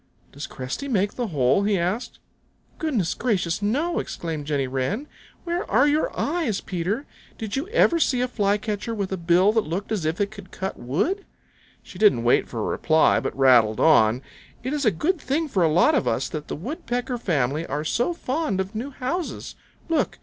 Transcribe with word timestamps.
"Does 0.31 0.47
Cresty 0.47 0.87
make 0.87 1.13
the 1.13 1.27
hole?" 1.27 1.61
he 1.61 1.77
asked. 1.77 2.17
"Goodness 2.79 3.13
gracious, 3.13 3.61
no!" 3.61 3.99
exclaimed 3.99 4.47
Jenny 4.47 4.65
Wren. 4.65 5.07
"Where 5.43 5.69
are 5.69 5.87
your 5.87 6.09
eyes, 6.19 6.59
Peter? 6.59 7.05
Did 7.37 7.55
you 7.55 7.67
ever 7.67 7.99
see 7.99 8.19
a 8.21 8.27
Flycatcher 8.27 8.95
with 8.95 9.11
a 9.11 9.15
bill 9.17 9.51
that 9.51 9.67
looked 9.67 9.91
as 9.91 10.03
if 10.03 10.19
it 10.19 10.31
could 10.31 10.49
cut 10.49 10.79
wood?" 10.79 11.23
She 11.83 11.99
didn't 11.99 12.23
wait 12.23 12.47
for 12.49 12.61
a 12.61 12.63
reply, 12.63 13.19
but 13.19 13.37
rattled 13.37 13.79
on. 13.79 14.23
"It 14.63 14.73
is 14.73 14.85
a 14.85 14.89
good 14.89 15.21
thing 15.21 15.47
for 15.47 15.61
a 15.61 15.69
lot 15.69 15.93
of 15.93 16.07
us 16.07 16.29
that 16.29 16.47
the 16.47 16.55
Woodpecker 16.55 17.19
family 17.19 17.63
are 17.67 17.85
so 17.85 18.11
fond 18.11 18.59
of 18.59 18.73
new 18.73 18.89
houses. 18.89 19.53
Look! 19.87 20.17